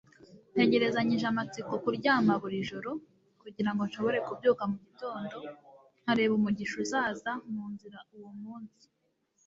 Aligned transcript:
ntegerezanyije 0.53 1.25
amatsiko 1.31 1.73
kuryama 1.83 2.33
buri 2.41 2.57
joro 2.69 2.91
kugirango 3.41 3.81
nshobore 3.89 4.17
kubyuka 4.27 4.63
mugitondo 4.69 5.37
nkareba 6.01 6.33
umugisha 6.39 6.75
uzaza 6.83 7.31
munzira 7.53 7.99
uwo 8.15 8.31
munsi 8.43 8.85